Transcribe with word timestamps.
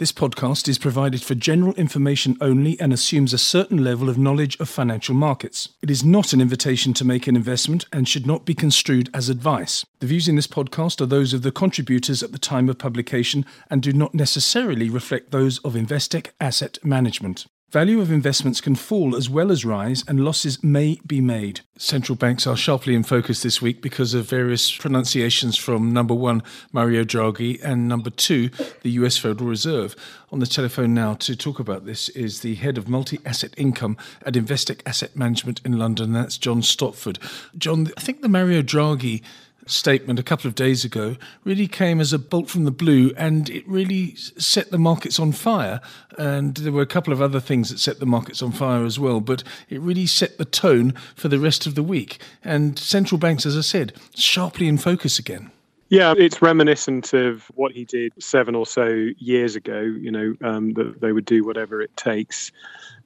This 0.00 0.12
podcast 0.12 0.66
is 0.66 0.78
provided 0.78 1.20
for 1.20 1.34
general 1.34 1.74
information 1.74 2.38
only 2.40 2.80
and 2.80 2.90
assumes 2.90 3.34
a 3.34 3.38
certain 3.38 3.84
level 3.84 4.08
of 4.08 4.16
knowledge 4.16 4.58
of 4.58 4.66
financial 4.66 5.14
markets. 5.14 5.68
It 5.82 5.90
is 5.90 6.02
not 6.02 6.32
an 6.32 6.40
invitation 6.40 6.94
to 6.94 7.04
make 7.04 7.26
an 7.26 7.36
investment 7.36 7.84
and 7.92 8.08
should 8.08 8.26
not 8.26 8.46
be 8.46 8.54
construed 8.54 9.10
as 9.12 9.28
advice. 9.28 9.84
The 9.98 10.06
views 10.06 10.26
in 10.26 10.36
this 10.36 10.46
podcast 10.46 11.02
are 11.02 11.06
those 11.06 11.34
of 11.34 11.42
the 11.42 11.52
contributors 11.52 12.22
at 12.22 12.32
the 12.32 12.38
time 12.38 12.70
of 12.70 12.78
publication 12.78 13.44
and 13.68 13.82
do 13.82 13.92
not 13.92 14.14
necessarily 14.14 14.88
reflect 14.88 15.32
those 15.32 15.58
of 15.58 15.74
Investec 15.74 16.28
Asset 16.40 16.78
Management. 16.82 17.44
Value 17.70 18.00
of 18.00 18.10
investments 18.10 18.60
can 18.60 18.74
fall 18.74 19.14
as 19.14 19.30
well 19.30 19.52
as 19.52 19.64
rise, 19.64 20.02
and 20.08 20.24
losses 20.24 20.60
may 20.60 20.98
be 21.06 21.20
made. 21.20 21.60
Central 21.78 22.16
banks 22.16 22.44
are 22.44 22.56
sharply 22.56 22.96
in 22.96 23.04
focus 23.04 23.44
this 23.44 23.62
week 23.62 23.80
because 23.80 24.12
of 24.12 24.28
various 24.28 24.76
pronunciations 24.76 25.56
from 25.56 25.92
number 25.92 26.12
one, 26.12 26.42
Mario 26.72 27.04
Draghi, 27.04 27.62
and 27.62 27.86
number 27.86 28.10
two, 28.10 28.50
the 28.82 28.90
US 28.90 29.18
Federal 29.18 29.48
Reserve. 29.48 29.94
On 30.32 30.40
the 30.40 30.46
telephone 30.46 30.94
now 30.94 31.14
to 31.14 31.36
talk 31.36 31.60
about 31.60 31.86
this 31.86 32.08
is 32.08 32.40
the 32.40 32.56
head 32.56 32.76
of 32.76 32.88
multi 32.88 33.20
asset 33.24 33.54
income 33.56 33.96
at 34.26 34.34
Investec 34.34 34.80
Asset 34.84 35.14
Management 35.14 35.60
in 35.64 35.78
London. 35.78 36.12
That's 36.12 36.38
John 36.38 36.62
Stopford. 36.62 37.20
John, 37.56 37.88
I 37.96 38.00
think 38.00 38.20
the 38.20 38.28
Mario 38.28 38.62
Draghi 38.62 39.22
statement 39.66 40.18
a 40.18 40.22
couple 40.22 40.48
of 40.48 40.54
days 40.54 40.84
ago 40.84 41.16
really 41.44 41.66
came 41.66 42.00
as 42.00 42.12
a 42.12 42.18
bolt 42.18 42.48
from 42.48 42.64
the 42.64 42.70
blue 42.70 43.12
and 43.16 43.48
it 43.50 43.66
really 43.68 44.14
set 44.16 44.70
the 44.70 44.78
markets 44.78 45.18
on 45.18 45.32
fire. 45.32 45.80
And 46.18 46.56
there 46.56 46.72
were 46.72 46.82
a 46.82 46.86
couple 46.86 47.12
of 47.12 47.22
other 47.22 47.40
things 47.40 47.70
that 47.70 47.78
set 47.78 48.00
the 48.00 48.06
markets 48.06 48.42
on 48.42 48.52
fire 48.52 48.84
as 48.84 48.98
well, 48.98 49.20
but 49.20 49.42
it 49.68 49.80
really 49.80 50.06
set 50.06 50.38
the 50.38 50.44
tone 50.44 50.94
for 51.14 51.28
the 51.28 51.38
rest 51.38 51.66
of 51.66 51.74
the 51.74 51.82
week. 51.82 52.20
And 52.44 52.78
central 52.78 53.18
banks, 53.18 53.46
as 53.46 53.56
I 53.56 53.62
said, 53.62 53.92
sharply 54.14 54.66
in 54.66 54.78
focus 54.78 55.18
again. 55.18 55.50
Yeah, 55.90 56.14
it's 56.16 56.40
reminiscent 56.40 57.12
of 57.14 57.50
what 57.56 57.72
he 57.72 57.84
did 57.84 58.12
seven 58.22 58.54
or 58.54 58.64
so 58.64 59.08
years 59.18 59.56
ago, 59.56 59.80
you 59.80 60.12
know, 60.12 60.36
um, 60.40 60.72
that 60.74 61.00
they 61.00 61.10
would 61.10 61.24
do 61.24 61.44
whatever 61.44 61.82
it 61.82 61.96
takes. 61.96 62.52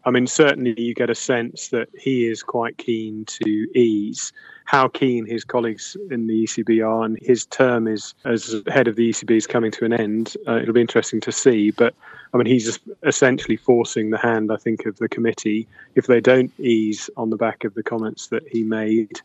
I 0.07 0.11
mean, 0.11 0.27
certainly 0.27 0.79
you 0.81 0.95
get 0.95 1.11
a 1.11 1.15
sense 1.15 1.69
that 1.69 1.89
he 1.99 2.27
is 2.27 2.43
quite 2.43 2.77
keen 2.79 3.25
to 3.27 3.79
ease. 3.79 4.33
How 4.67 4.89
keen 4.89 5.27
his 5.27 5.45
colleagues 5.45 5.97
in 6.11 6.27
the 6.27 6.45
ECB 6.45 6.87
are, 6.87 7.05
and 7.05 7.19
his 7.21 7.47
term 7.47 7.87
is 7.87 8.15
as 8.25 8.63
head 8.69 8.89
of 8.89 8.97
the 8.97 9.11
ECB 9.11 9.31
is 9.31 9.47
coming 9.47 9.71
to 9.73 9.85
an 9.85 9.93
end. 9.93 10.37
Uh, 10.47 10.57
it'll 10.57 10.75
be 10.75 10.81
interesting 10.81 11.21
to 11.23 11.33
see. 11.33 11.71
But 11.71 11.95
I 12.33 12.37
mean, 12.37 12.47
he's 12.47 12.79
essentially 13.03 13.57
forcing 13.57 14.11
the 14.11 14.19
hand, 14.19 14.51
I 14.53 14.57
think, 14.57 14.87
of 14.87 14.99
the 14.99 15.09
committee. 15.09 15.67
If 15.95 16.07
they 16.07 16.21
don't 16.21 16.53
ease 16.59 17.09
on 17.17 17.31
the 17.31 17.37
back 17.37 17.65
of 17.65 17.75
the 17.75 17.83
comments 17.83 18.29
that 18.29 18.47
he 18.49 18.63
made, 18.63 19.21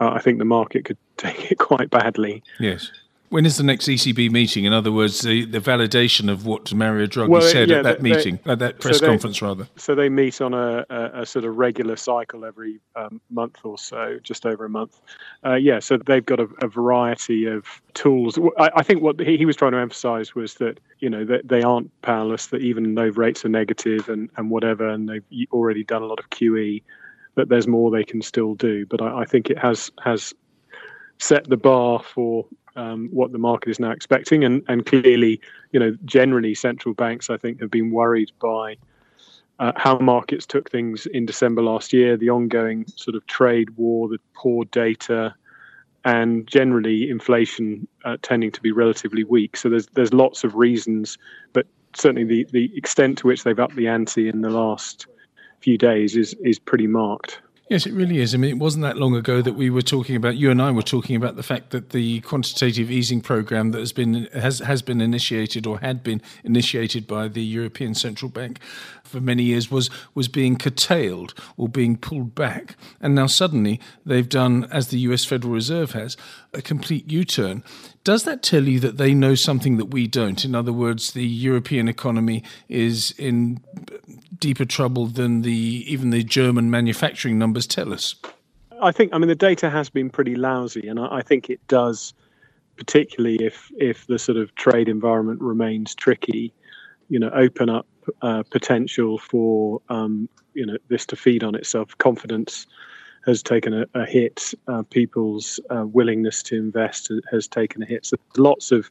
uh, 0.00 0.10
I 0.10 0.20
think 0.20 0.38
the 0.38 0.44
market 0.44 0.84
could 0.84 0.98
take 1.16 1.52
it 1.52 1.58
quite 1.58 1.90
badly. 1.90 2.42
Yes. 2.58 2.90
When 3.30 3.44
is 3.44 3.56
the 3.58 3.62
next 3.62 3.86
ECB 3.86 4.30
meeting? 4.30 4.64
In 4.64 4.72
other 4.72 4.90
words, 4.90 5.20
the, 5.20 5.44
the 5.44 5.58
validation 5.60 6.30
of 6.30 6.46
what 6.46 6.72
Mario 6.72 7.06
Draghi 7.06 7.28
well, 7.28 7.42
said 7.42 7.68
yeah, 7.68 7.78
at 7.78 7.82
that 7.84 8.02
they, 8.02 8.10
meeting, 8.10 8.38
at 8.46 8.58
that 8.60 8.80
press 8.80 8.98
so 8.98 9.04
they, 9.04 9.12
conference, 9.12 9.42
rather. 9.42 9.68
So 9.76 9.94
they 9.94 10.08
meet 10.08 10.40
on 10.40 10.54
a, 10.54 10.86
a, 10.88 11.22
a 11.22 11.26
sort 11.26 11.44
of 11.44 11.56
regular 11.56 11.96
cycle 11.96 12.44
every 12.44 12.80
um, 12.96 13.20
month 13.30 13.58
or 13.64 13.76
so, 13.76 14.18
just 14.22 14.46
over 14.46 14.64
a 14.64 14.70
month. 14.70 15.00
Uh, 15.44 15.54
yeah, 15.54 15.78
so 15.78 15.98
they've 15.98 16.24
got 16.24 16.40
a, 16.40 16.48
a 16.62 16.68
variety 16.68 17.44
of 17.44 17.66
tools. 17.94 18.38
I, 18.58 18.70
I, 18.76 18.82
think 18.82 19.02
what 19.02 19.20
he, 19.20 19.36
he 19.36 19.44
was 19.44 19.56
trying 19.56 19.72
to 19.72 19.78
emphasise 19.78 20.34
was 20.34 20.54
that 20.54 20.80
you 21.00 21.10
know 21.10 21.24
that 21.26 21.48
they 21.48 21.62
aren't 21.62 21.90
powerless. 22.02 22.46
That 22.46 22.62
even 22.62 22.94
though 22.94 23.08
rates 23.08 23.44
are 23.44 23.50
negative 23.50 24.08
and, 24.08 24.30
and 24.36 24.50
whatever, 24.50 24.88
and 24.88 25.08
they've 25.08 25.24
already 25.52 25.84
done 25.84 26.02
a 26.02 26.06
lot 26.06 26.18
of 26.18 26.30
QE, 26.30 26.82
that 27.34 27.50
there's 27.50 27.68
more 27.68 27.90
they 27.90 28.04
can 28.04 28.22
still 28.22 28.54
do. 28.54 28.86
But 28.86 29.02
I, 29.02 29.20
I 29.20 29.24
think 29.26 29.50
it 29.50 29.58
has 29.58 29.90
has 30.02 30.32
set 31.18 31.48
the 31.48 31.56
bar 31.56 32.00
for 32.00 32.46
um, 32.78 33.08
what 33.12 33.32
the 33.32 33.38
market 33.38 33.68
is 33.70 33.80
now 33.80 33.90
expecting. 33.90 34.44
And, 34.44 34.62
and 34.68 34.86
clearly, 34.86 35.40
you 35.72 35.80
know, 35.80 35.96
generally 36.04 36.54
central 36.54 36.94
banks, 36.94 37.28
I 37.28 37.36
think, 37.36 37.60
have 37.60 37.70
been 37.70 37.90
worried 37.90 38.30
by 38.40 38.76
uh, 39.58 39.72
how 39.74 39.98
markets 39.98 40.46
took 40.46 40.70
things 40.70 41.06
in 41.06 41.26
December 41.26 41.60
last 41.62 41.92
year, 41.92 42.16
the 42.16 42.30
ongoing 42.30 42.86
sort 42.86 43.16
of 43.16 43.26
trade 43.26 43.70
war, 43.70 44.08
the 44.08 44.20
poor 44.32 44.64
data, 44.66 45.34
and 46.04 46.46
generally 46.46 47.10
inflation 47.10 47.86
uh, 48.04 48.16
tending 48.22 48.52
to 48.52 48.62
be 48.62 48.70
relatively 48.70 49.24
weak. 49.24 49.56
So 49.56 49.68
there's 49.68 49.88
there's 49.88 50.14
lots 50.14 50.44
of 50.44 50.54
reasons, 50.54 51.18
but 51.52 51.66
certainly 51.94 52.24
the, 52.24 52.46
the 52.52 52.70
extent 52.76 53.18
to 53.18 53.26
which 53.26 53.42
they've 53.42 53.58
upped 53.58 53.74
the 53.74 53.88
ante 53.88 54.28
in 54.28 54.42
the 54.42 54.50
last 54.50 55.08
few 55.58 55.76
days 55.76 56.14
is 56.14 56.34
is 56.44 56.60
pretty 56.60 56.86
marked. 56.86 57.40
Yes, 57.68 57.84
it 57.84 57.92
really 57.92 58.18
is. 58.18 58.34
I 58.34 58.38
mean, 58.38 58.50
it 58.50 58.58
wasn't 58.58 58.82
that 58.84 58.96
long 58.96 59.14
ago 59.14 59.42
that 59.42 59.52
we 59.52 59.68
were 59.68 59.82
talking 59.82 60.16
about. 60.16 60.38
You 60.38 60.50
and 60.50 60.60
I 60.62 60.70
were 60.70 60.80
talking 60.80 61.16
about 61.16 61.36
the 61.36 61.42
fact 61.42 61.68
that 61.70 61.90
the 61.90 62.20
quantitative 62.22 62.90
easing 62.90 63.20
program 63.20 63.72
that 63.72 63.78
has 63.78 63.92
been 63.92 64.26
has 64.32 64.60
has 64.60 64.80
been 64.80 65.02
initiated 65.02 65.66
or 65.66 65.78
had 65.80 66.02
been 66.02 66.22
initiated 66.44 67.06
by 67.06 67.28
the 67.28 67.42
European 67.42 67.94
Central 67.94 68.30
Bank 68.30 68.58
for 69.04 69.20
many 69.20 69.42
years 69.42 69.70
was 69.70 69.90
was 70.14 70.28
being 70.28 70.56
curtailed 70.56 71.34
or 71.58 71.68
being 71.68 71.98
pulled 71.98 72.34
back, 72.34 72.74
and 73.02 73.14
now 73.14 73.26
suddenly 73.26 73.80
they've 74.04 74.30
done, 74.30 74.66
as 74.70 74.88
the 74.88 75.00
U.S. 75.00 75.26
Federal 75.26 75.52
Reserve 75.52 75.92
has, 75.92 76.16
a 76.54 76.62
complete 76.62 77.10
U-turn. 77.10 77.62
Does 78.02 78.24
that 78.24 78.42
tell 78.42 78.66
you 78.66 78.80
that 78.80 78.96
they 78.96 79.12
know 79.12 79.34
something 79.34 79.76
that 79.76 79.90
we 79.90 80.06
don't? 80.06 80.42
In 80.42 80.54
other 80.54 80.72
words, 80.72 81.12
the 81.12 81.26
European 81.26 81.88
economy 81.88 82.42
is 82.66 83.10
in 83.18 83.60
deeper 84.40 84.64
trouble 84.64 85.06
than 85.06 85.42
the 85.42 85.84
even 85.86 86.10
the 86.10 86.22
German 86.22 86.70
manufacturing 86.70 87.38
numbers 87.38 87.66
tell 87.66 87.92
us? 87.92 88.14
I 88.80 88.92
think 88.92 89.12
I 89.12 89.18
mean 89.18 89.28
the 89.28 89.34
data 89.34 89.70
has 89.70 89.90
been 89.90 90.10
pretty 90.10 90.36
lousy, 90.36 90.88
and 90.88 90.98
I, 90.98 91.16
I 91.16 91.22
think 91.22 91.50
it 91.50 91.60
does, 91.68 92.14
particularly 92.76 93.36
if 93.44 93.70
if 93.78 94.06
the 94.06 94.18
sort 94.18 94.38
of 94.38 94.54
trade 94.54 94.88
environment 94.88 95.40
remains 95.40 95.94
tricky, 95.94 96.52
you 97.08 97.18
know, 97.18 97.30
open 97.30 97.68
up 97.68 97.86
uh, 98.22 98.42
potential 98.50 99.18
for 99.18 99.80
um, 99.88 100.28
you 100.54 100.64
know 100.64 100.76
this 100.88 101.06
to 101.06 101.16
feed 101.16 101.42
on 101.44 101.54
itself. 101.54 101.96
Confidence 101.98 102.66
has 103.26 103.42
taken 103.42 103.74
a, 103.74 103.86
a 103.94 104.06
hit. 104.06 104.54
Uh, 104.68 104.82
people's 104.82 105.60
uh, 105.70 105.84
willingness 105.86 106.42
to 106.42 106.56
invest 106.56 107.10
has 107.30 107.46
taken 107.48 107.82
a 107.82 107.86
hit. 107.86 108.06
So 108.06 108.16
lots 108.36 108.72
of 108.72 108.90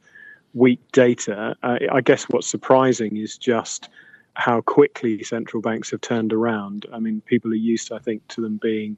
weak 0.54 0.80
data. 0.92 1.56
I 1.62 2.00
guess 2.00 2.24
what's 2.24 2.46
surprising 2.46 3.16
is 3.16 3.36
just 3.36 3.88
how 4.38 4.60
quickly 4.60 5.24
central 5.24 5.60
banks 5.60 5.90
have 5.90 6.00
turned 6.00 6.32
around. 6.32 6.86
I 6.92 7.00
mean, 7.00 7.20
people 7.22 7.50
are 7.50 7.56
used, 7.56 7.90
I 7.92 7.98
think, 7.98 8.26
to 8.28 8.40
them 8.40 8.56
being 8.62 8.96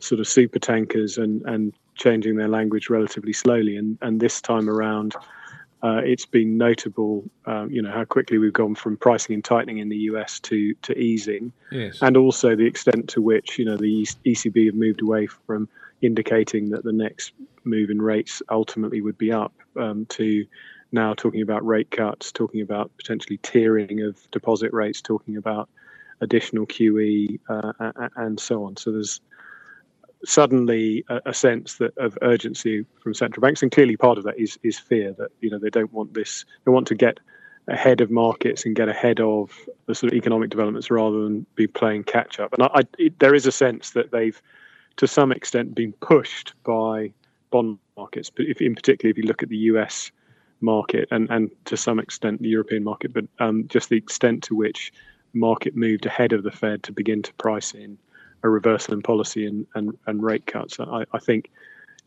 sort 0.00 0.20
of 0.20 0.28
super 0.28 0.58
tankers 0.58 1.16
and, 1.16 1.40
and 1.46 1.72
changing 1.94 2.36
their 2.36 2.48
language 2.48 2.90
relatively 2.90 3.32
slowly. 3.32 3.78
And, 3.78 3.96
and 4.02 4.20
this 4.20 4.42
time 4.42 4.68
around, 4.68 5.16
uh, 5.82 6.02
it's 6.04 6.26
been 6.26 6.58
notable, 6.58 7.24
um, 7.46 7.70
you 7.70 7.80
know, 7.80 7.90
how 7.90 8.04
quickly 8.04 8.36
we've 8.36 8.52
gone 8.52 8.74
from 8.74 8.98
pricing 8.98 9.34
and 9.34 9.42
tightening 9.42 9.78
in 9.78 9.88
the 9.88 9.96
US 10.10 10.40
to 10.40 10.74
to 10.82 10.98
easing, 10.98 11.52
yes. 11.70 11.98
and 12.02 12.16
also 12.16 12.56
the 12.56 12.66
extent 12.66 13.08
to 13.10 13.22
which 13.22 13.58
you 13.58 13.64
know 13.64 13.76
the 13.76 14.06
ECB 14.24 14.66
have 14.66 14.74
moved 14.74 15.02
away 15.02 15.26
from 15.26 15.68
indicating 16.02 16.70
that 16.70 16.82
the 16.82 16.92
next 16.92 17.32
move 17.64 17.90
in 17.90 18.00
rates 18.00 18.42
ultimately 18.50 19.00
would 19.00 19.18
be 19.18 19.30
up 19.30 19.52
um, 19.78 20.06
to 20.06 20.46
now 20.92 21.14
talking 21.14 21.42
about 21.42 21.66
rate 21.66 21.90
cuts, 21.90 22.32
talking 22.32 22.60
about 22.60 22.90
potentially 22.96 23.38
tiering 23.38 24.06
of 24.06 24.30
deposit 24.30 24.72
rates, 24.72 25.00
talking 25.00 25.36
about 25.36 25.68
additional 26.20 26.66
QE, 26.66 27.38
uh, 27.48 28.08
and 28.16 28.40
so 28.40 28.64
on. 28.64 28.76
So 28.76 28.92
there's 28.92 29.20
suddenly 30.24 31.04
a, 31.08 31.34
sense 31.34 31.74
that 31.74 31.96
of 31.98 32.18
urgency 32.22 32.84
from 33.00 33.14
central 33.14 33.42
banks, 33.42 33.62
and 33.62 33.70
clearly 33.70 33.96
part 33.96 34.18
of 34.18 34.24
that 34.24 34.38
is 34.38 34.58
is 34.62 34.78
fear 34.78 35.14
that 35.18 35.30
you 35.40 35.50
know 35.50 35.58
they 35.58 35.70
don't 35.70 35.92
want 35.92 36.14
this. 36.14 36.44
They 36.64 36.70
want 36.70 36.86
to 36.88 36.94
get 36.94 37.18
ahead 37.68 38.00
of 38.00 38.10
markets 38.10 38.64
and 38.64 38.76
get 38.76 38.88
ahead 38.88 39.20
of 39.20 39.50
the 39.86 39.94
sort 39.94 40.12
of 40.12 40.16
economic 40.16 40.50
developments 40.50 40.90
rather 40.90 41.24
than 41.24 41.44
be 41.56 41.66
playing 41.66 42.04
catch 42.04 42.38
up. 42.38 42.52
And 42.52 42.62
I, 42.62 42.66
I, 42.66 42.82
it, 42.96 43.18
there 43.18 43.34
is 43.34 43.44
a 43.44 43.50
sense 43.50 43.90
that 43.90 44.12
they've, 44.12 44.40
to 44.98 45.08
some 45.08 45.32
extent, 45.32 45.74
been 45.74 45.92
pushed 45.94 46.54
by 46.62 47.12
bond 47.50 47.80
markets. 47.96 48.30
But 48.30 48.46
if, 48.46 48.60
in 48.60 48.76
particular, 48.76 49.10
if 49.10 49.18
you 49.18 49.24
look 49.24 49.42
at 49.42 49.48
the 49.48 49.56
U.S 49.56 50.12
market 50.60 51.08
and, 51.10 51.28
and 51.30 51.50
to 51.64 51.76
some 51.76 51.98
extent 51.98 52.40
the 52.40 52.48
European 52.48 52.84
market, 52.84 53.12
but 53.12 53.24
um, 53.38 53.66
just 53.68 53.88
the 53.88 53.96
extent 53.96 54.42
to 54.44 54.54
which 54.54 54.92
market 55.32 55.76
moved 55.76 56.06
ahead 56.06 56.32
of 56.32 56.42
the 56.42 56.50
Fed 56.50 56.82
to 56.84 56.92
begin 56.92 57.22
to 57.22 57.32
price 57.34 57.72
in 57.72 57.98
a 58.42 58.48
reversal 58.48 58.94
in 58.94 59.02
policy 59.02 59.46
and, 59.46 59.66
and, 59.74 59.96
and 60.06 60.22
rate 60.22 60.46
cuts. 60.46 60.80
I, 60.80 61.04
I 61.12 61.18
think, 61.18 61.50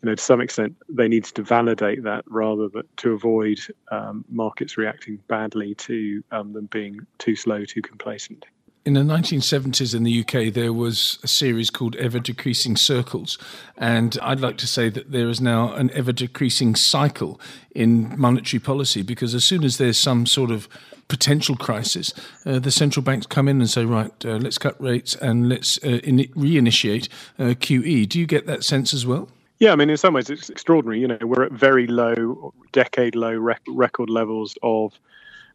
you 0.01 0.09
know, 0.09 0.15
to 0.15 0.23
some 0.23 0.41
extent, 0.41 0.75
they 0.87 1.07
needed 1.07 1.35
to 1.35 1.43
validate 1.43 2.03
that 2.03 2.23
rather 2.27 2.69
than 2.69 2.83
to 2.97 3.13
avoid 3.13 3.59
um, 3.91 4.25
markets 4.29 4.77
reacting 4.77 5.19
badly 5.27 5.75
to 5.75 6.23
um, 6.31 6.53
them 6.53 6.67
being 6.67 6.99
too 7.17 7.35
slow, 7.35 7.65
too 7.65 7.81
complacent. 7.81 8.45
In 8.89 8.95
the 8.95 9.01
1970s 9.01 9.93
in 9.93 10.01
the 10.01 10.21
UK, 10.21 10.51
there 10.51 10.73
was 10.73 11.19
a 11.21 11.27
series 11.27 11.69
called 11.69 11.95
Ever 11.97 12.17
Decreasing 12.17 12.75
Circles. 12.75 13.37
And 13.77 14.17
I'd 14.19 14.39
like 14.39 14.57
to 14.57 14.65
say 14.65 14.89
that 14.89 15.11
there 15.11 15.29
is 15.29 15.39
now 15.39 15.73
an 15.73 15.91
ever 15.93 16.11
decreasing 16.11 16.73
cycle 16.73 17.39
in 17.69 18.19
monetary 18.19 18.59
policy 18.59 19.03
because 19.03 19.35
as 19.35 19.45
soon 19.45 19.63
as 19.63 19.77
there's 19.77 19.99
some 19.99 20.25
sort 20.25 20.49
of 20.49 20.67
potential 21.07 21.55
crisis, 21.55 22.15
uh, 22.47 22.57
the 22.57 22.71
central 22.71 23.03
banks 23.03 23.27
come 23.27 23.47
in 23.47 23.59
and 23.59 23.69
say, 23.69 23.85
right, 23.85 24.25
uh, 24.25 24.37
let's 24.37 24.57
cut 24.57 24.81
rates 24.81 25.13
and 25.13 25.49
let's 25.49 25.77
uh, 25.83 25.99
in- 26.03 26.27
reinitiate 26.29 27.09
uh, 27.37 27.53
QE. 27.53 28.09
Do 28.09 28.19
you 28.19 28.25
get 28.25 28.47
that 28.47 28.63
sense 28.63 28.91
as 28.91 29.05
well? 29.05 29.29
Yeah, 29.59 29.71
I 29.71 29.75
mean, 29.75 29.91
in 29.91 29.97
some 29.97 30.15
ways, 30.15 30.31
it's 30.31 30.49
extraordinary. 30.49 30.99
You 30.99 31.09
know, 31.09 31.19
we're 31.21 31.43
at 31.43 31.51
very 31.51 31.85
low, 31.85 32.55
decade 32.71 33.13
low 33.13 33.35
rec- 33.35 33.61
record 33.67 34.09
levels 34.09 34.57
of 34.63 34.99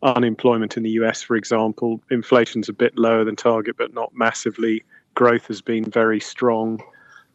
unemployment 0.05 0.77
in 0.77 0.83
the 0.83 0.91
US, 0.91 1.23
for 1.23 1.35
example. 1.35 2.01
Inflation's 2.11 2.69
a 2.69 2.73
bit 2.73 2.97
lower 2.97 3.25
than 3.25 3.37
target, 3.37 3.77
but 3.77 3.95
not 3.95 4.15
massively. 4.15 4.85
Growth 5.15 5.47
has 5.47 5.63
been 5.63 5.85
very 5.85 6.21
strong. 6.21 6.81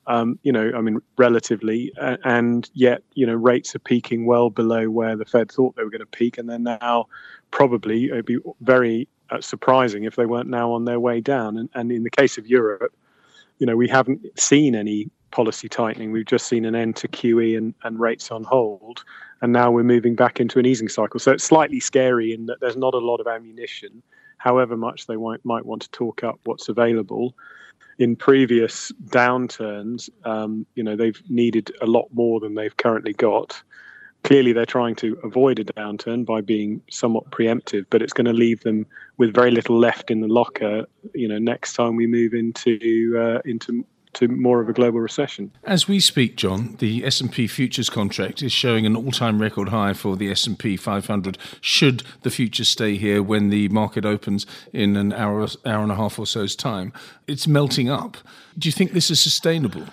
Um, 0.08 0.40
you 0.44 0.52
know, 0.52 0.72
I 0.76 0.82
mean, 0.82 1.00
relatively, 1.18 1.92
uh, 2.00 2.18
and 2.24 2.70
yet, 2.74 3.04
you 3.14 3.28
know, 3.28 3.36
rates 3.36 3.76
are 3.76 3.80
peaking 3.80 4.26
well 4.26 4.50
below 4.50 4.90
where 4.90 5.16
the 5.16 5.26
Fed 5.26 5.52
thought 5.52 5.76
they 5.76 5.84
were 5.84 5.90
going 5.90 6.00
to 6.00 6.06
peak, 6.06 6.38
and 6.38 6.50
they're 6.50 6.58
now 6.58 7.08
probably 7.52 8.06
it'd 8.06 8.26
be 8.26 8.40
very 8.62 9.08
uh, 9.30 9.42
surprising 9.42 10.06
if 10.06 10.16
they 10.16 10.26
weren't 10.26 10.50
now 10.50 10.72
on 10.72 10.86
their 10.86 11.00
way 11.00 11.22
down. 11.22 11.58
And, 11.58 11.70
and 11.76 11.92
in 11.92 12.04
the 12.04 12.10
case 12.10 12.38
of 12.38 12.48
Europe, 12.48 12.94
you 13.60 13.68
know, 13.68 13.76
we 13.76 13.88
haven't 13.88 14.26
seen 14.40 14.74
any 14.74 15.10
policy 15.32 15.70
tightening. 15.70 16.12
We've 16.12 16.26
just 16.26 16.48
seen 16.48 16.66
an 16.66 16.76
end 16.76 16.96
to 16.98 17.08
QE 17.08 17.58
and, 17.58 17.74
and 17.84 18.00
rates 18.00 18.32
on 18.32 18.44
hold, 18.44 19.04
and 19.42 19.54
now 19.54 19.72
we're 19.72 19.84
moving 19.84 20.16
back 20.16 20.40
into 20.40 20.60
an 20.60 20.66
easing 20.66 20.90
cycle. 20.90 21.20
So 21.20 21.32
it's 21.32 21.44
slightly 21.44 21.80
scary 21.80 22.34
in 22.34 22.46
that 22.48 22.60
there's 22.62 22.78
not 22.78 22.94
a 22.94 23.00
lot 23.00 23.20
of 23.20 23.28
ammunition, 23.28 24.02
however 24.38 24.78
much 24.78 25.08
they 25.08 25.16
might, 25.16 25.44
might 25.44 25.66
want 25.66 25.82
to 25.84 25.92
talk 25.92 26.24
up 26.24 26.40
what's 26.44 26.70
available 26.70 27.34
in 28.00 28.16
previous 28.16 28.92
downturns, 29.08 30.10
um, 30.24 30.66
you 30.76 30.84
know, 30.84 30.96
they've 30.96 31.22
needed 31.30 31.72
a 31.82 31.86
lot 31.86 32.08
more 32.14 32.40
than 32.40 32.56
they've 32.56 32.78
currently 32.78 33.14
got. 33.14 33.62
Clearly, 34.24 34.54
they're 34.54 34.66
trying 34.66 34.96
to 34.96 35.18
avoid 35.24 35.60
a 35.60 35.66
downturn 35.66 36.26
by 36.26 36.42
being 36.42 36.82
somewhat 36.90 37.30
preemptive, 37.32 37.86
but 37.90 38.02
it's 38.02 38.14
going 38.14 38.26
to 38.26 38.34
leave 38.34 38.62
them 38.62 38.86
with 39.18 39.34
very 39.34 39.52
little 39.52 39.78
left 39.78 40.10
in 40.10 40.22
the 40.22 40.28
locker. 40.28 40.86
You 41.14 41.28
know, 41.28 41.38
next 41.38 41.74
time 41.74 41.96
we 41.96 42.08
move 42.08 42.34
into 42.34 43.18
uh, 43.18 43.42
into 43.46 43.86
to 44.14 44.28
more 44.28 44.60
of 44.60 44.70
a 44.70 44.74
global 44.74 45.00
recession. 45.00 45.52
As 45.64 45.88
we 45.88 46.00
speak, 46.00 46.36
John, 46.36 46.76
the 46.80 47.06
S&P 47.06 47.48
futures 47.48 47.90
contract 47.90 48.42
is 48.42 48.52
showing 48.52 48.86
an 48.86 48.96
all-time 48.96 49.42
record 49.42 49.70
high 49.70 49.94
for 49.94 50.16
the 50.16 50.32
S&P 50.32 50.78
500. 50.78 51.38
Should 51.62 52.04
the 52.24 52.32
futures 52.32 52.70
stay 52.70 52.96
here 52.96 53.22
when 53.22 53.50
the 53.50 53.70
market 53.70 54.06
opens 54.06 54.46
in 54.74 54.96
an 54.96 55.14
hour, 55.14 55.48
hour 55.66 55.84
and 55.84 55.92
a 55.92 55.96
half 55.96 56.18
or 56.18 56.26
so's 56.26 56.56
time, 56.56 56.92
it's 57.28 57.48
melting 57.48 57.90
up. 57.90 58.18
Do 58.58 58.68
you 58.68 58.74
think 58.74 58.94
this 58.94 59.12
is 59.12 59.20
sustainable? 59.20 59.86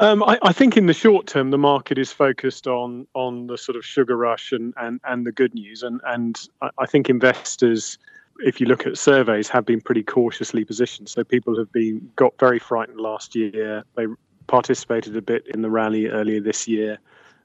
Um, 0.00 0.22
I, 0.24 0.38
I, 0.42 0.52
think 0.52 0.76
in 0.76 0.86
the 0.86 0.92
short 0.92 1.26
term, 1.26 1.50
the 1.50 1.58
market 1.58 1.98
is 1.98 2.12
focused 2.12 2.66
on 2.66 3.06
on 3.14 3.46
the 3.46 3.56
sort 3.56 3.76
of 3.76 3.84
sugar 3.84 4.16
rush 4.16 4.52
and, 4.52 4.74
and, 4.76 5.00
and 5.04 5.24
the 5.24 5.32
good 5.32 5.54
news, 5.54 5.82
and 5.82 6.00
and 6.04 6.36
I 6.76 6.86
think 6.86 7.08
investors 7.08 7.96
if 8.38 8.60
you 8.60 8.66
look 8.66 8.86
at 8.86 8.96
surveys, 8.96 9.48
have 9.48 9.66
been 9.66 9.80
pretty 9.80 10.02
cautiously 10.02 10.64
positioned. 10.64 11.08
So 11.08 11.24
people 11.24 11.56
have 11.58 11.70
been 11.72 12.10
got 12.16 12.38
very 12.38 12.58
frightened 12.58 13.00
last 13.00 13.34
year. 13.34 13.84
They 13.96 14.06
participated 14.46 15.16
a 15.16 15.22
bit 15.22 15.46
in 15.48 15.62
the 15.62 15.70
rally 15.70 16.06
earlier 16.06 16.40
this 16.40 16.68
year, 16.68 16.98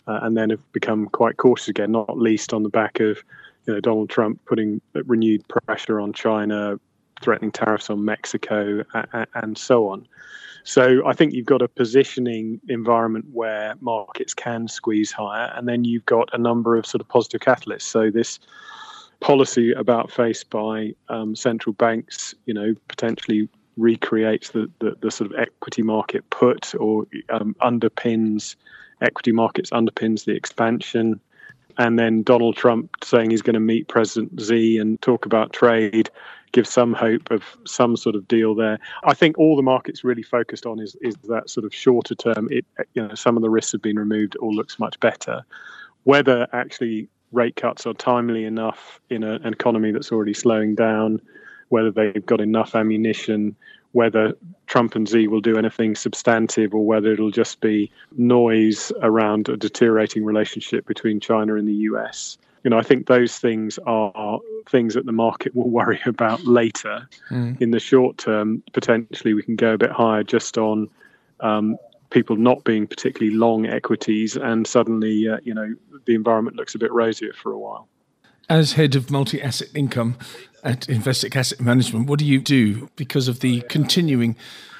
uh, 0.07 0.19
and 0.23 0.37
then 0.37 0.49
have 0.51 0.71
become 0.71 1.07
quite 1.07 1.37
cautious 1.37 1.67
again. 1.67 1.91
Not 1.91 2.17
least 2.17 2.53
on 2.53 2.63
the 2.63 2.69
back 2.69 2.99
of 2.99 3.23
you 3.65 3.73
know 3.73 3.79
Donald 3.79 4.09
Trump 4.09 4.39
putting 4.45 4.81
renewed 4.93 5.43
pressure 5.47 5.99
on 5.99 6.13
China, 6.13 6.79
threatening 7.21 7.51
tariffs 7.51 7.89
on 7.89 8.05
Mexico, 8.05 8.83
and, 8.93 9.27
and 9.33 9.57
so 9.57 9.89
on. 9.89 10.07
So 10.65 11.05
I 11.05 11.13
think 11.13 11.33
you've 11.33 11.45
got 11.45 11.61
a 11.61 11.67
positioning 11.67 12.61
environment 12.69 13.25
where 13.33 13.75
markets 13.81 14.33
can 14.33 14.67
squeeze 14.67 15.11
higher, 15.11 15.51
and 15.55 15.67
then 15.67 15.83
you've 15.83 16.05
got 16.05 16.29
a 16.33 16.37
number 16.37 16.77
of 16.77 16.85
sort 16.85 17.01
of 17.01 17.09
positive 17.09 17.41
catalysts. 17.41 17.81
So 17.81 18.09
this 18.09 18.39
policy 19.23 19.71
about 19.71 20.11
face 20.11 20.43
by 20.43 20.93
um, 21.07 21.33
central 21.33 21.71
banks, 21.73 22.35
you 22.45 22.53
know, 22.53 22.75
potentially 22.89 23.47
recreates 23.77 24.49
the, 24.49 24.69
the, 24.79 24.95
the, 24.99 25.09
sort 25.09 25.31
of 25.31 25.39
equity 25.39 25.81
market 25.81 26.29
put 26.29 26.75
or 26.75 27.07
um, 27.29 27.55
underpins 27.61 28.57
equity 29.01 29.31
markets, 29.31 29.69
underpins 29.69 30.25
the 30.25 30.33
expansion. 30.33 31.21
And 31.77 31.97
then 31.97 32.21
Donald 32.21 32.57
Trump 32.57 32.91
saying 33.01 33.31
he's 33.31 33.41
going 33.41 33.53
to 33.53 33.61
meet 33.61 33.87
President 33.87 34.39
Xi 34.39 34.77
and 34.77 35.01
talk 35.01 35.25
about 35.25 35.53
trade 35.53 36.09
gives 36.51 36.69
some 36.69 36.93
hope 36.93 37.31
of 37.31 37.43
some 37.65 37.95
sort 37.95 38.15
of 38.15 38.27
deal 38.27 38.53
there. 38.53 38.77
I 39.05 39.13
think 39.13 39.39
all 39.39 39.55
the 39.55 39.63
market's 39.63 40.03
really 40.03 40.21
focused 40.21 40.65
on 40.65 40.79
is 40.79 40.95
is 41.01 41.15
that 41.29 41.49
sort 41.49 41.65
of 41.65 41.73
shorter 41.73 42.13
term. 42.13 42.47
It 42.51 42.65
you 42.93 43.07
know 43.07 43.15
some 43.15 43.37
of 43.37 43.41
the 43.41 43.49
risks 43.49 43.71
have 43.71 43.81
been 43.81 43.97
removed. 43.97 44.35
All 44.35 44.53
looks 44.53 44.77
much 44.77 44.99
better. 44.99 45.43
Whether 46.03 46.47
actually 46.53 47.07
rate 47.33 47.55
cuts 47.55 47.85
are 47.85 47.93
timely 47.93 48.45
enough 48.45 48.99
in 49.09 49.23
a, 49.23 49.33
an 49.35 49.53
economy 49.53 49.91
that's 49.91 50.11
already 50.11 50.33
slowing 50.33 50.75
down, 50.75 51.19
whether 51.69 51.91
they've 51.91 52.25
got 52.25 52.39
enough 52.39 52.75
ammunition, 52.75 53.55
whether 53.91 54.33
Trump 54.67 54.95
and 54.95 55.07
Xi 55.07 55.27
will 55.27 55.41
do 55.41 55.57
anything 55.57 55.95
substantive 55.95 56.73
or 56.73 56.85
whether 56.85 57.11
it'll 57.11 57.31
just 57.31 57.61
be 57.61 57.91
noise 58.17 58.91
around 59.01 59.49
a 59.49 59.57
deteriorating 59.57 60.23
relationship 60.23 60.85
between 60.85 61.19
China 61.19 61.55
and 61.55 61.67
the 61.67 61.73
US. 61.73 62.37
You 62.63 62.69
know, 62.69 62.77
I 62.77 62.83
think 62.83 63.07
those 63.07 63.39
things 63.39 63.77
are 63.85 64.39
things 64.69 64.93
that 64.93 65.05
the 65.05 65.11
market 65.11 65.55
will 65.55 65.69
worry 65.81 65.99
about 66.05 66.43
later. 66.45 67.07
Mm. 67.29 67.61
In 67.61 67.71
the 67.71 67.79
short 67.79 68.17
term, 68.17 68.63
potentially 68.73 69.33
we 69.33 69.43
can 69.43 69.55
go 69.55 69.73
a 69.73 69.77
bit 69.77 69.91
higher 69.91 70.23
just 70.23 70.57
on 70.57 70.89
um, 71.39 71.77
people 72.13 72.37
not 72.37 72.63
being 72.63 72.87
particularly 72.87 73.35
long 73.35 73.65
equities, 73.65 74.37
and 74.37 74.65
suddenly, 74.65 75.27
uh, 75.27 75.39
you 75.43 75.53
know, 75.53 75.75
the 76.05 76.15
environment 76.15 76.55
looks 76.55 76.75
a 76.75 76.79
bit 76.79 76.91
rosier 76.93 77.33
for 77.33 77.51
a 77.51 77.59
while. 77.59 77.89
As 78.49 78.73
head 78.73 78.95
of 78.95 79.09
multi 79.09 79.41
asset 79.41 79.69
income 79.73 80.17
at 80.63 80.81
Investec 80.81 81.35
Asset 81.35 81.59
Management, 81.59 82.07
what 82.07 82.19
do 82.19 82.25
you 82.25 82.39
do 82.39 82.89
because 82.95 83.27
of 83.27 83.39
the 83.39 83.61
continuing 83.61 84.35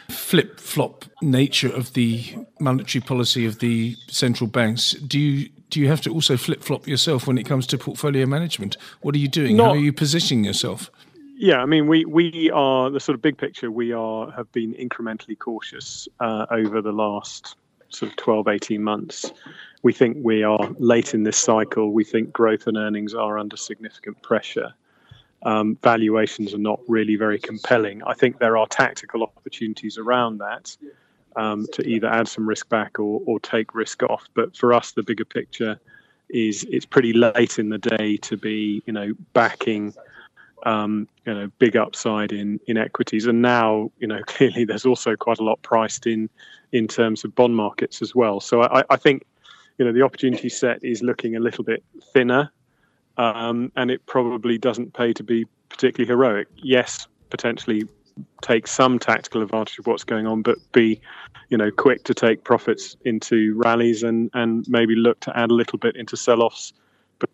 flip 0.09 0.59
flop 0.59 1.05
nature 1.21 1.73
of 1.73 1.93
the 1.93 2.35
monetary 2.59 3.01
policy 3.01 3.45
of 3.45 3.59
the 3.59 3.95
central 4.07 4.47
banks? 4.47 4.91
Do 4.93 5.19
you 5.19 5.49
do 5.69 5.79
you 5.79 5.87
have 5.87 6.01
to 6.01 6.11
also 6.11 6.37
flip 6.37 6.61
flop 6.61 6.87
yourself 6.87 7.25
when 7.25 7.37
it 7.37 7.45
comes 7.45 7.65
to 7.67 7.77
portfolio 7.77 8.25
management? 8.25 8.77
What 9.01 9.15
are 9.15 9.19
you 9.19 9.29
doing? 9.29 9.57
Not, 9.57 9.63
How 9.63 9.71
are 9.71 9.77
you 9.77 9.93
positioning 9.93 10.43
yourself? 10.43 10.91
Yeah, 11.43 11.61
I 11.61 11.65
mean, 11.65 11.87
we 11.87 12.05
we 12.05 12.49
are 12.51 12.89
the 12.89 13.01
sort 13.01 13.15
of 13.15 13.21
big 13.21 13.37
picture. 13.37 13.69
We 13.69 13.91
are 13.91 14.31
have 14.31 14.49
been 14.53 14.73
incrementally 14.75 15.37
cautious 15.37 16.07
uh, 16.21 16.45
over 16.49 16.81
the 16.81 16.93
last 16.93 17.57
sort 17.89 18.13
of 18.13 18.15
12, 18.15 18.47
18 18.47 18.81
months. 18.81 19.29
We 19.81 19.91
think 19.91 20.15
we 20.21 20.43
are 20.43 20.69
late 20.79 21.13
in 21.13 21.23
this 21.23 21.35
cycle. 21.35 21.91
We 21.91 22.05
think 22.05 22.31
growth 22.31 22.65
and 22.67 22.77
earnings 22.77 23.13
are 23.13 23.37
under 23.37 23.57
significant 23.57 24.21
pressure. 24.21 24.73
Um, 25.41 25.77
valuations 25.83 26.53
are 26.53 26.59
not 26.59 26.79
really 26.87 27.17
very 27.17 27.39
compelling. 27.39 28.01
I 28.03 28.13
think 28.13 28.39
there 28.39 28.55
are 28.55 28.65
tactical 28.65 29.21
opportunities 29.21 29.97
around 29.97 30.37
that 30.37 30.77
um, 31.35 31.67
to 31.73 31.85
either 31.85 32.07
add 32.07 32.29
some 32.29 32.47
risk 32.47 32.69
back 32.69 32.99
or, 32.99 33.21
or 33.25 33.41
take 33.41 33.75
risk 33.75 34.01
off. 34.03 34.29
But 34.33 34.55
for 34.55 34.71
us, 34.71 34.93
the 34.93 35.03
bigger 35.03 35.25
picture 35.25 35.77
is 36.29 36.65
it's 36.69 36.85
pretty 36.85 37.11
late 37.11 37.59
in 37.59 37.67
the 37.67 37.79
day 37.79 38.15
to 38.15 38.37
be, 38.37 38.81
you 38.85 38.93
know, 38.93 39.13
backing 39.33 39.93
um, 40.65 41.07
you 41.25 41.33
know, 41.33 41.51
big 41.59 41.75
upside 41.75 42.31
in 42.31 42.59
in 42.67 42.77
equities, 42.77 43.25
and 43.25 43.41
now 43.41 43.91
you 43.99 44.07
know 44.07 44.21
clearly 44.27 44.65
there's 44.65 44.85
also 44.85 45.15
quite 45.15 45.39
a 45.39 45.43
lot 45.43 45.61
priced 45.61 46.07
in 46.07 46.29
in 46.71 46.87
terms 46.87 47.23
of 47.23 47.35
bond 47.35 47.55
markets 47.55 48.01
as 48.01 48.15
well. 48.15 48.39
So 48.39 48.63
I, 48.63 48.83
I 48.89 48.95
think 48.95 49.23
you 49.77 49.85
know 49.85 49.91
the 49.91 50.01
opportunity 50.01 50.49
set 50.49 50.83
is 50.83 51.01
looking 51.01 51.35
a 51.35 51.39
little 51.39 51.63
bit 51.63 51.83
thinner, 52.13 52.51
um, 53.17 53.71
and 53.75 53.91
it 53.91 54.05
probably 54.05 54.57
doesn't 54.57 54.93
pay 54.93 55.13
to 55.13 55.23
be 55.23 55.45
particularly 55.69 56.07
heroic. 56.07 56.47
Yes, 56.57 57.07
potentially 57.29 57.83
take 58.41 58.67
some 58.67 58.99
tactical 58.99 59.41
advantage 59.41 59.79
of 59.79 59.87
what's 59.87 60.03
going 60.03 60.27
on, 60.27 60.43
but 60.43 60.59
be, 60.71 61.01
you 61.49 61.57
know, 61.57 61.71
quick 61.71 62.03
to 62.03 62.13
take 62.13 62.43
profits 62.43 62.95
into 63.05 63.55
rallies 63.57 64.03
and 64.03 64.29
and 64.33 64.65
maybe 64.67 64.95
look 64.95 65.19
to 65.21 65.37
add 65.37 65.51
a 65.51 65.53
little 65.53 65.79
bit 65.79 65.95
into 65.95 66.15
sell-offs 66.15 66.73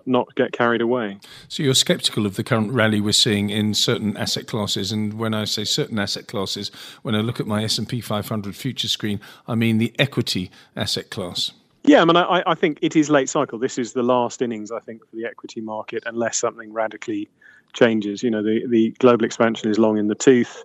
not 0.10 0.34
get 0.36 0.52
carried 0.52 0.82
away. 0.82 1.20
So 1.48 1.64
you're 1.64 1.74
sceptical 1.74 2.26
of 2.26 2.36
the 2.36 2.44
current 2.44 2.72
rally 2.72 3.00
we're 3.00 3.12
seeing 3.14 3.50
in 3.50 3.74
certain 3.74 4.18
asset 4.18 4.48
classes, 4.48 4.92
and 4.92 5.14
when 5.14 5.34
I 5.34 5.46
say 5.46 5.64
certain 5.64 6.00
asset 6.00 6.28
classes, 6.28 6.72
when 7.04 7.16
I 7.16 7.22
look 7.22 7.40
at 7.40 7.48
my 7.48 7.64
S&P 7.64 8.02
500 8.02 8.56
future 8.56 8.88
screen, 8.88 9.20
I 9.48 9.56
mean 9.56 9.78
the 9.78 9.94
equity 10.00 10.52
asset 10.76 11.10
class. 11.10 11.52
Yeah, 11.84 12.02
I 12.02 12.06
mean, 12.06 12.18
I, 12.18 12.44
I 12.46 12.56
think 12.56 12.80
it 12.82 12.96
is 12.96 13.10
late 13.10 13.30
cycle. 13.30 13.58
This 13.58 13.78
is 13.78 13.94
the 13.94 14.04
last 14.04 14.42
innings, 14.42 14.72
I 14.72 14.80
think, 14.80 15.08
for 15.10 15.16
the 15.16 15.26
equity 15.26 15.62
market, 15.62 16.04
unless 16.06 16.38
something 16.38 16.74
radically 16.74 17.30
changes. 17.74 18.22
You 18.22 18.32
know, 18.32 18.44
the, 18.44 18.66
the 18.68 18.92
global 19.00 19.26
expansion 19.26 19.70
is 19.70 19.80
long 19.80 19.98
in 19.98 20.08
the 20.08 20.16
tooth. 20.16 20.64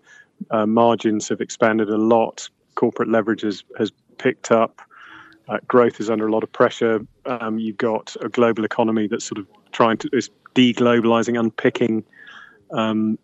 Uh, 0.50 0.66
margins 0.66 1.28
have 1.28 1.40
expanded 1.40 1.88
a 1.88 1.96
lot. 1.96 2.48
Corporate 2.74 3.08
leverage 3.08 3.42
has, 3.42 3.62
has 3.78 3.92
picked 4.18 4.50
up. 4.50 4.80
Uh, 5.48 5.58
growth 5.68 6.00
is 6.00 6.08
under 6.08 6.26
a 6.26 6.32
lot 6.32 6.42
of 6.42 6.50
pressure. 6.52 7.06
Um, 7.26 7.58
you've 7.58 7.76
got 7.76 8.16
a 8.22 8.28
global 8.28 8.64
economy 8.64 9.06
that's 9.06 9.24
sort 9.24 9.38
of 9.38 9.46
trying 9.72 9.98
to 9.98 10.08
is 10.12 10.30
deglobalizing, 10.54 11.38
unpicking 11.38 12.02
um, 12.70 13.18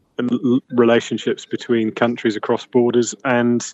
relationships 0.71 1.47
between 1.47 1.91
countries 1.91 2.37
across 2.37 2.67
borders, 2.67 3.15
and 3.25 3.73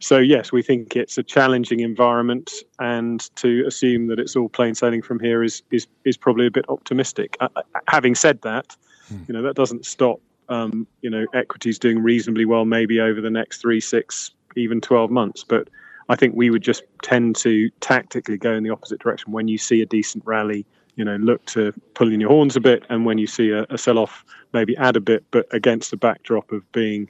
so 0.00 0.18
yes, 0.18 0.50
we 0.50 0.62
think 0.62 0.96
it's 0.96 1.18
a 1.18 1.22
challenging 1.22 1.80
environment, 1.80 2.50
and 2.78 3.34
to 3.36 3.64
assume 3.66 4.08
that 4.08 4.18
it's 4.18 4.34
all 4.34 4.48
plain 4.48 4.74
sailing 4.74 5.02
from 5.02 5.20
here 5.20 5.42
is 5.42 5.62
is 5.70 5.86
is 6.04 6.16
probably 6.16 6.46
a 6.46 6.50
bit 6.50 6.64
optimistic. 6.68 7.36
Uh, 7.40 7.48
uh 7.54 7.62
having 7.86 8.14
said 8.14 8.40
that, 8.42 8.76
hmm. 9.08 9.22
you 9.28 9.34
know 9.34 9.42
that 9.42 9.54
doesn't 9.54 9.84
stop 9.84 10.20
um, 10.48 10.86
you 11.02 11.10
know 11.10 11.26
equities 11.34 11.78
doing 11.78 12.02
reasonably 12.02 12.46
well 12.46 12.64
maybe 12.64 12.98
over 12.98 13.20
the 13.20 13.30
next 13.30 13.60
three, 13.60 13.80
six, 13.80 14.30
even 14.56 14.80
twelve 14.80 15.10
months, 15.10 15.44
but 15.44 15.68
I 16.10 16.16
think 16.16 16.34
we 16.34 16.50
would 16.50 16.62
just 16.62 16.82
tend 17.04 17.36
to 17.36 17.70
tactically 17.80 18.36
go 18.36 18.52
in 18.52 18.64
the 18.64 18.70
opposite 18.70 18.98
direction 18.98 19.32
when 19.32 19.46
you 19.46 19.56
see 19.56 19.80
a 19.80 19.86
decent 19.86 20.26
rally. 20.26 20.66
you 20.96 21.04
know 21.04 21.16
look 21.16 21.44
to 21.46 21.72
pull 21.94 22.12
in 22.12 22.20
your 22.20 22.28
horns 22.28 22.56
a 22.56 22.60
bit, 22.60 22.84
and 22.90 23.06
when 23.06 23.16
you 23.16 23.28
see 23.28 23.50
a, 23.50 23.64
a 23.70 23.78
sell-off, 23.78 24.24
maybe 24.52 24.76
add 24.76 24.96
a 24.96 25.00
bit, 25.00 25.24
but 25.30 25.46
against 25.52 25.90
the 25.92 25.96
backdrop 25.96 26.50
of 26.50 26.70
being 26.72 27.08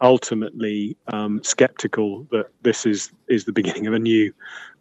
ultimately 0.00 0.96
um, 1.08 1.42
skeptical 1.42 2.26
that 2.30 2.46
this 2.62 2.86
is 2.86 3.10
is 3.28 3.44
the 3.44 3.52
beginning 3.52 3.88
of 3.88 3.94
a 3.94 3.98
new 3.98 4.32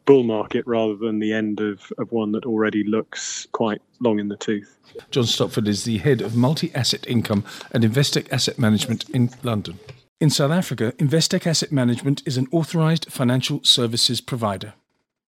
bull 0.06 0.24
market 0.24 0.65
rather 0.65 0.96
than 0.96 1.20
the 1.20 1.34
end 1.34 1.60
of, 1.60 1.91
of 1.98 2.12
one 2.12 2.32
that 2.32 2.46
already 2.46 2.84
looks 2.84 3.48
quite 3.51 3.82
long 4.00 4.20
in 4.20 4.27
the 4.27 4.38
tooth. 4.38 4.77
John 5.12 5.25
Stopford 5.25 5.68
is 5.68 5.84
the 5.84 5.98
head 5.98 6.22
of 6.22 6.36
multi 6.36 6.74
asset 6.74 7.06
income 7.08 7.44
and 7.72 7.84
Investec 7.84 8.32
Asset 8.32 8.58
Management 8.58 9.10
in 9.10 9.29
London. 9.44 9.79
In 10.22 10.30
South 10.30 10.52
Africa, 10.52 10.92
Investec 10.98 11.48
Asset 11.48 11.72
Management 11.72 12.24
is 12.26 12.36
an 12.36 12.48
authorised 12.52 13.10
financial 13.10 13.64
services 13.64 14.20
provider. 14.20 14.74